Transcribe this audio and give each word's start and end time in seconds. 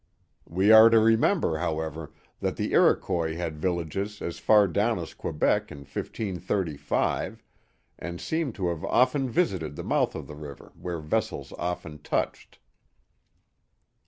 We 0.49 0.71
are 0.71 0.89
to 0.89 0.97
remember, 0.97 1.57
however, 1.57 2.11
that 2.39 2.55
the 2.57 2.71
Iroquois 2.71 3.35
had 3.35 3.61
12 3.61 3.61
The 3.61 3.67
Mohawk 3.67 3.75
Valley 3.75 3.83
villages 3.83 4.21
as 4.23 4.39
far 4.39 4.67
down 4.67 4.97
as 4.97 5.13
Quebec 5.13 5.71
in 5.71 5.77
1535, 5.81 7.43
and 7.99 8.19
seem 8.19 8.51
to 8.53 8.69
have 8.69 8.83
often 8.83 9.29
visited 9.29 9.75
the 9.75 9.83
mouth 9.83 10.15
of 10.15 10.25
the 10.25 10.33
river 10.35 10.71
where 10.75 10.97
vessels 11.01 11.53
often 11.59 11.99
touched." 11.99 12.57